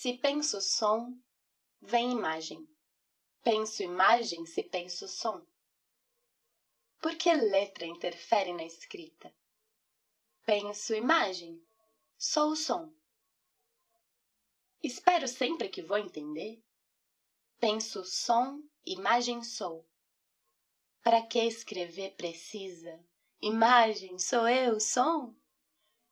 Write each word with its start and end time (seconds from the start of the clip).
Se 0.00 0.16
penso 0.16 0.60
som, 0.60 1.20
vem 1.80 2.12
imagem. 2.12 2.68
Penso 3.42 3.82
imagem 3.82 4.46
se 4.46 4.62
penso 4.62 5.08
som. 5.08 5.44
Por 7.00 7.16
que 7.16 7.34
letra 7.34 7.84
interfere 7.84 8.52
na 8.52 8.62
escrita? 8.62 9.34
Penso 10.46 10.94
imagem, 10.94 11.60
sou 12.16 12.52
o 12.52 12.56
som. 12.56 12.94
Espero 14.80 15.26
sempre 15.26 15.68
que 15.68 15.82
vou 15.82 15.98
entender. 15.98 16.62
Penso 17.58 18.04
som, 18.04 18.62
imagem 18.86 19.42
sou. 19.42 19.84
Para 21.02 21.26
que 21.26 21.40
escrever 21.40 22.14
precisa? 22.14 23.04
Imagem, 23.42 24.16
sou 24.16 24.48
eu, 24.48 24.78
som? 24.78 25.34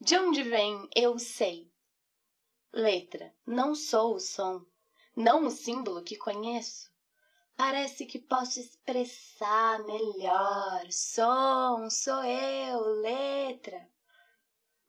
De 0.00 0.16
onde 0.16 0.44
vem 0.44 0.88
eu 0.94 1.18
sei? 1.18 1.71
Letra, 2.72 3.34
não 3.46 3.74
sou 3.74 4.14
o 4.14 4.20
som, 4.20 4.64
não 5.14 5.46
o 5.46 5.50
símbolo 5.50 6.02
que 6.02 6.16
conheço. 6.16 6.90
Parece 7.54 8.06
que 8.06 8.18
posso 8.18 8.58
expressar 8.58 9.84
melhor. 9.84 10.90
Som, 10.90 11.90
sou 11.90 12.24
eu, 12.24 12.80
letra. 13.02 13.86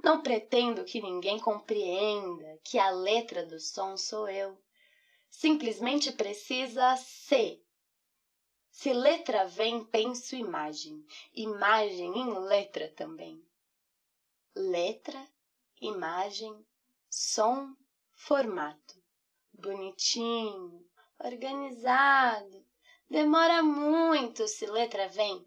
Não 0.00 0.22
pretendo 0.22 0.84
que 0.84 1.02
ninguém 1.02 1.40
compreenda 1.40 2.56
que 2.62 2.78
a 2.78 2.88
letra 2.90 3.44
do 3.44 3.58
som 3.58 3.96
sou 3.96 4.28
eu. 4.28 4.56
Simplesmente 5.28 6.12
precisa 6.12 6.96
ser. 6.96 7.60
Se 8.70 8.92
letra 8.92 9.44
vem, 9.46 9.84
penso 9.84 10.36
imagem. 10.36 11.04
Imagem 11.34 12.16
em 12.16 12.38
letra 12.38 12.88
também. 12.94 13.44
Letra, 14.54 15.28
imagem, 15.80 16.64
som, 17.14 17.76
formato. 18.14 19.02
Bonitinho, 19.52 20.82
organizado. 21.18 22.64
Demora 23.08 23.62
muito 23.62 24.48
se 24.48 24.64
letra 24.64 25.08
vem. 25.08 25.46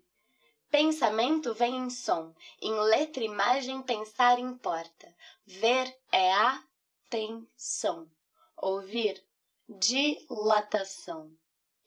Pensamento 0.69 1.55
vem 1.55 1.75
em 1.75 1.89
som, 1.89 2.35
em 2.61 2.71
letra 2.81 3.23
imagem 3.23 3.81
pensar 3.81 4.37
importa. 4.37 5.11
Ver 5.43 5.91
é 6.11 6.31
atenção, 6.33 8.11
ouvir 8.55 9.25
dilatação. 9.67 11.35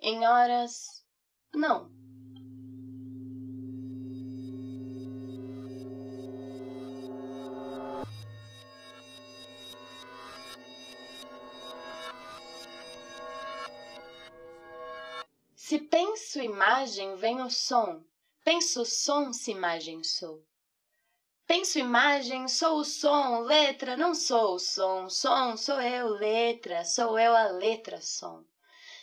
Em 0.01 0.27
horas, 0.27 1.07
não. 1.55 2.08
Se 15.69 15.79
penso 15.79 16.41
imagem, 16.41 17.15
vem 17.17 17.43
o 17.43 17.51
som. 17.51 18.03
Penso 18.43 18.87
som, 18.87 19.35
se 19.35 19.51
imagem 19.51 20.03
sou. 20.03 20.43
Penso 21.47 21.79
imagem, 21.79 22.49
sou 22.49 22.79
o 22.79 22.85
som, 22.87 23.41
letra, 23.41 23.95
não 23.95 24.15
sou 24.15 24.55
o 24.55 24.59
som. 24.59 25.11
Som, 25.11 25.59
sou 25.59 25.79
eu, 25.79 26.09
letra, 26.09 26.87
sou 26.87 27.19
eu 27.19 27.37
a 27.37 27.49
letra, 27.49 28.01
som. 28.01 28.47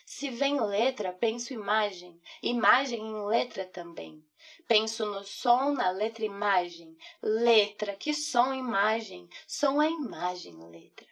Se 0.07 0.31
vem 0.31 0.59
letra, 0.59 1.13
penso 1.13 1.53
imagem, 1.53 2.19
imagem 2.41 2.99
em 2.99 3.27
letra 3.27 3.65
também. 3.65 4.25
Penso 4.67 5.05
no 5.05 5.23
som, 5.23 5.71
na 5.71 5.91
letra 5.91 6.25
imagem, 6.25 6.97
letra, 7.21 7.95
que 7.95 8.11
som 8.11 8.51
imagem, 8.51 9.29
som 9.45 9.79
é 9.79 9.87
imagem, 9.87 10.57
letra. 10.71 11.05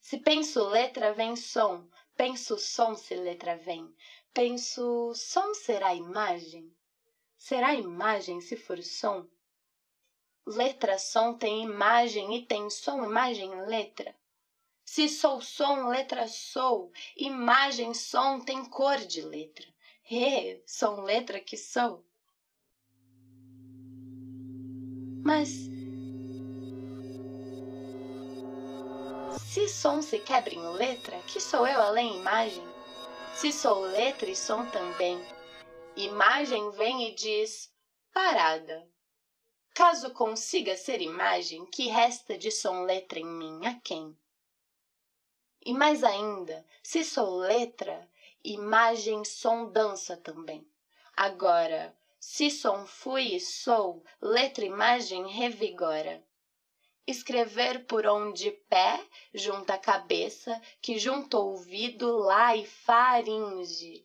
Se 0.00 0.16
penso 0.16 0.66
letra, 0.66 1.12
vem 1.12 1.36
som, 1.36 1.86
penso 2.16 2.58
som 2.58 2.94
se 2.96 3.14
letra 3.14 3.56
vem. 3.56 3.94
Penso, 4.32 5.14
som 5.14 5.54
será 5.54 5.94
imagem? 5.94 6.74
Será 7.38 7.74
imagem 7.74 8.40
se 8.40 8.56
for 8.56 8.82
som? 8.82 9.28
Letra, 10.46 10.98
som 10.98 11.36
tem 11.36 11.64
imagem 11.64 12.36
e 12.36 12.46
tem 12.46 12.70
som, 12.70 13.04
imagem, 13.04 13.50
letra. 13.66 14.14
Se 14.84 15.08
sou 15.08 15.40
som, 15.40 15.88
letra 15.88 16.28
sou, 16.28 16.92
imagem, 17.16 17.92
som 17.92 18.40
tem 18.40 18.64
cor 18.66 18.98
de 18.98 19.22
letra. 19.22 19.66
Re, 20.02 20.62
som, 20.66 21.02
letra 21.02 21.40
que 21.40 21.56
sou. 21.56 22.04
Mas 25.24 25.75
se 29.56 29.70
som 29.70 30.02
se 30.02 30.18
quebra 30.18 30.54
em 30.54 30.68
letra, 30.72 31.18
que 31.22 31.40
sou 31.40 31.66
eu 31.66 31.80
além 31.80 32.18
imagem? 32.18 32.62
Se 33.34 33.50
sou 33.50 33.80
letra 33.80 34.28
e 34.28 34.36
som 34.36 34.66
também, 34.66 35.18
imagem 35.96 36.70
vem 36.72 37.08
e 37.08 37.14
diz 37.14 37.72
parada. 38.12 38.86
Caso 39.72 40.10
consiga 40.10 40.76
ser 40.76 41.00
imagem, 41.00 41.64
que 41.64 41.88
resta 41.88 42.36
de 42.36 42.50
som 42.50 42.82
letra 42.82 43.18
em 43.18 43.24
mim 43.24 43.64
a 43.64 43.80
quem? 43.80 44.14
E 45.64 45.72
mais 45.72 46.04
ainda, 46.04 46.62
se 46.82 47.02
sou 47.02 47.38
letra, 47.38 48.06
imagem 48.44 49.24
som 49.24 49.72
dança 49.72 50.18
também. 50.18 50.70
Agora, 51.16 51.96
se 52.20 52.50
som 52.50 52.86
fui 52.86 53.34
e 53.34 53.40
sou, 53.40 54.04
letra 54.20 54.66
imagem 54.66 55.26
revigora 55.28 56.22
escrever 57.06 57.86
por 57.86 58.06
onde 58.06 58.50
pé 58.68 59.00
junta 59.32 59.78
cabeça, 59.78 60.60
que 60.80 60.98
junta 60.98 61.38
ouvido 61.38 62.16
lá 62.16 62.56
e 62.56 62.66
faringe. 62.66 64.04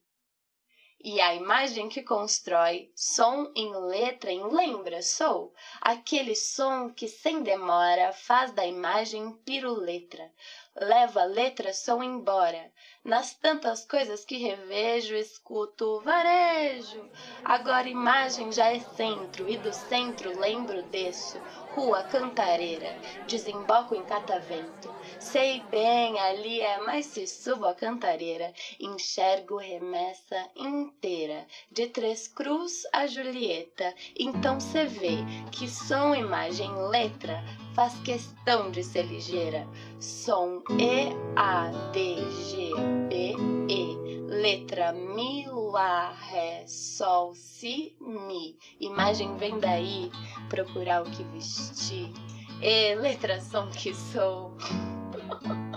E 1.04 1.20
a 1.20 1.34
imagem 1.34 1.90
que 1.90 2.04
constrói, 2.04 2.92
som 2.96 3.52
em 3.56 3.76
letra 3.76 4.32
em 4.32 4.44
lembra, 4.44 5.02
sou, 5.02 5.52
aquele 5.82 6.36
som 6.36 6.94
que 6.94 7.08
sem 7.08 7.42
demora 7.42 8.14
faz 8.14 8.52
da 8.52 8.68
imagem 8.68 9.34
piruletra, 9.38 10.32
leva 10.76 11.22
a 11.22 11.26
letra 11.26 11.74
som 11.74 12.02
embora, 12.02 12.72
nas 13.04 13.34
tantas 13.34 13.86
coisas 13.86 14.24
que 14.24 14.38
revejo, 14.38 15.16
escuto 15.16 16.00
varejo. 16.02 17.10
Agora 17.44 17.90
imagem 17.90 18.52
já 18.52 18.72
é 18.72 18.80
centro, 18.80 19.50
e 19.50 19.58
do 19.58 19.74
centro 19.74 20.40
lembro 20.40 20.84
desço, 20.84 21.42
rua 21.72 22.04
Cantareira, 22.04 22.96
desemboco 23.28 23.96
em 23.96 24.04
Catavento. 24.04 24.94
Sei 25.20 25.62
bem, 25.70 26.20
ali 26.20 26.62
é, 26.62 26.78
mas 26.82 27.08
se 27.08 27.28
subo 27.28 27.66
a 27.66 27.74
Cantareira, 27.74 28.54
enxergo 28.80 29.58
remessa 29.58 30.50
inteira, 30.56 31.46
de 31.82 31.88
Três 31.88 32.28
Cruz 32.28 32.84
a 32.94 33.08
Julieta. 33.08 33.96
Então 34.16 34.60
cê 34.60 34.86
vê 34.86 35.18
que 35.52 35.68
som, 35.68 36.14
imagem, 36.14 36.70
letra 36.90 37.44
faz 37.74 37.96
questão 38.02 38.70
de 38.70 38.84
ser 38.84 39.08
ligeira. 39.08 39.68
Som 40.00 40.62
E, 40.80 41.10
A, 41.36 41.70
D, 41.92 42.18
G, 42.50 42.70
B, 43.10 43.36
E. 43.68 44.12
Letra 44.30 44.94
Mi, 44.94 45.48
Lá, 45.48 46.12
Ré, 46.12 46.66
Sol, 46.68 47.34
Si, 47.34 47.96
Mi. 48.00 48.56
Imagem 48.80 49.36
vem 49.38 49.60
daí, 49.60 50.12
procurar 50.50 51.02
o 51.02 51.10
que 51.10 51.24
vestir. 51.24 52.14
E 52.62 52.94
letra 52.94 53.42
som 53.42 53.68
que 53.72 53.92
sou. 53.96 54.56